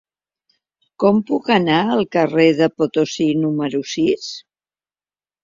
Com 1.03 1.19
puc 1.27 1.51
anar 1.55 1.75
al 1.97 2.01
carrer 2.15 2.47
de 2.63 2.69
Potosí 2.81 3.29
número 3.45 3.83
sis? 3.93 4.27